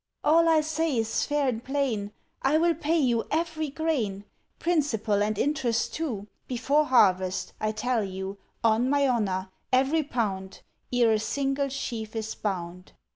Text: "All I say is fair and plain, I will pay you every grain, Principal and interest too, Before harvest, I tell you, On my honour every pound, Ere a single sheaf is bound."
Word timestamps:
"All 0.23 0.49
I 0.49 0.61
say 0.61 0.97
is 0.97 1.27
fair 1.27 1.47
and 1.47 1.63
plain, 1.63 2.11
I 2.41 2.57
will 2.57 2.73
pay 2.73 2.97
you 2.97 3.25
every 3.29 3.69
grain, 3.69 4.25
Principal 4.57 5.21
and 5.21 5.37
interest 5.37 5.93
too, 5.93 6.25
Before 6.47 6.85
harvest, 6.85 7.53
I 7.59 7.71
tell 7.71 8.03
you, 8.03 8.39
On 8.63 8.89
my 8.89 9.07
honour 9.07 9.51
every 9.71 10.01
pound, 10.01 10.63
Ere 10.91 11.11
a 11.11 11.19
single 11.19 11.69
sheaf 11.69 12.15
is 12.15 12.33
bound." 12.33 12.93